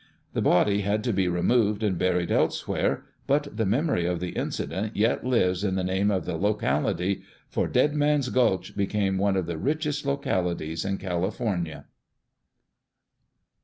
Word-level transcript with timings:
The 0.33 0.41
body 0.41 0.81
had 0.81 1.03
to 1.03 1.13
be 1.13 1.27
removed 1.27 1.83
and 1.83 1.95
buried 1.95 2.31
else 2.31 2.67
where, 2.67 3.05
but 3.27 3.55
the 3.55 3.67
memory 3.67 4.07
of 4.07 4.19
the 4.19 4.31
incident 4.31 4.95
yet 4.97 5.23
lives 5.23 5.63
in 5.63 5.75
the 5.75 5.83
name 5.83 6.09
of 6.09 6.25
the 6.25 6.37
locality, 6.37 7.21
for" 7.49 7.67
Dead 7.67 7.93
Man's 7.93 8.29
Gulch" 8.29 8.75
became 8.75 9.19
one 9.19 9.35
of 9.37 9.45
the 9.45 9.59
richest 9.59 10.03
localities 10.03 10.85
in 10.85 10.97
California. 10.97 11.85